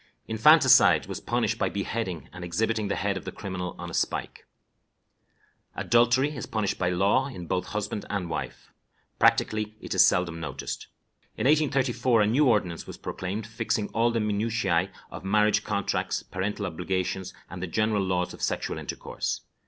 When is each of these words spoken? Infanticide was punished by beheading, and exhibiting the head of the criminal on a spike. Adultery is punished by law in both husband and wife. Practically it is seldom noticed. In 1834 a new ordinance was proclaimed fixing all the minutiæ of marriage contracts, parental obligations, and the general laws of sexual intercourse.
Infanticide 0.27 1.05
was 1.05 1.19
punished 1.21 1.59
by 1.59 1.69
beheading, 1.69 2.27
and 2.33 2.43
exhibiting 2.43 2.87
the 2.87 2.95
head 2.95 3.17
of 3.17 3.23
the 3.23 3.31
criminal 3.31 3.75
on 3.77 3.91
a 3.91 3.93
spike. 3.93 4.47
Adultery 5.75 6.35
is 6.35 6.47
punished 6.47 6.79
by 6.79 6.89
law 6.89 7.27
in 7.27 7.45
both 7.45 7.67
husband 7.67 8.03
and 8.09 8.27
wife. 8.27 8.71
Practically 9.19 9.75
it 9.79 9.93
is 9.93 10.03
seldom 10.03 10.39
noticed. 10.39 10.87
In 11.37 11.45
1834 11.45 12.21
a 12.21 12.25
new 12.25 12.47
ordinance 12.47 12.87
was 12.87 12.97
proclaimed 12.97 13.45
fixing 13.45 13.89
all 13.89 14.09
the 14.09 14.17
minutiæ 14.17 14.89
of 15.11 15.23
marriage 15.23 15.63
contracts, 15.63 16.23
parental 16.23 16.65
obligations, 16.65 17.31
and 17.47 17.61
the 17.61 17.67
general 17.67 18.01
laws 18.03 18.33
of 18.33 18.41
sexual 18.41 18.79
intercourse. 18.79 19.41